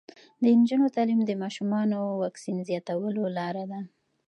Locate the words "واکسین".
2.23-2.57